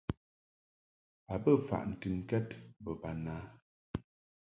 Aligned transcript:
A 1.33 1.35
bə 1.43 1.51
faʼ 1.67 1.83
ntɨnkɛd 1.91 2.47
mbo 2.79 2.91
bana. 3.01 3.35